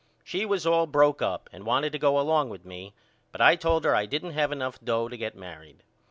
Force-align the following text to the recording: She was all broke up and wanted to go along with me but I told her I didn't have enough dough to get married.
She 0.23 0.47
was 0.47 0.65
all 0.65 0.87
broke 0.87 1.21
up 1.21 1.47
and 1.53 1.63
wanted 1.63 1.91
to 1.91 1.99
go 1.99 2.19
along 2.19 2.49
with 2.49 2.65
me 2.65 2.95
but 3.31 3.39
I 3.39 3.55
told 3.55 3.85
her 3.85 3.95
I 3.95 4.07
didn't 4.07 4.31
have 4.31 4.51
enough 4.51 4.81
dough 4.83 5.09
to 5.09 5.15
get 5.15 5.35
married. 5.37 5.83